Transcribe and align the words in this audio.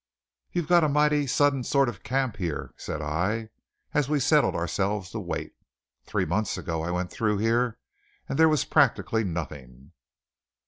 "You've 0.51 0.67
got 0.67 0.83
a 0.83 0.89
mighty 0.89 1.27
sudden 1.27 1.63
sort 1.63 1.87
of 1.87 2.01
camp 2.01 2.37
here," 2.37 2.73
said 2.75 3.03
I, 3.03 3.49
as 3.93 4.09
we 4.09 4.19
settled 4.19 4.55
ourselves 4.55 5.11
to 5.11 5.19
wait. 5.19 5.53
"Three 6.07 6.25
months 6.25 6.57
ago 6.57 6.81
I 6.81 6.89
went 6.89 7.11
through 7.11 7.37
here, 7.37 7.77
and 8.27 8.39
there 8.39 8.49
was 8.49 8.65
practically 8.65 9.23
nothing." 9.23 9.91